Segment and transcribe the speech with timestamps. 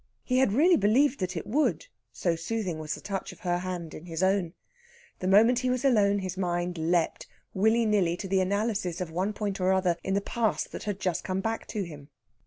[0.23, 3.93] He had really believed that it would, so soothing was the touch of her hand
[3.93, 4.55] in his own.
[5.19, 9.31] The moment he was alone his mind leapt, willy nilly, to the analysis of one
[9.31, 12.09] point or other in the past that had just come back to him.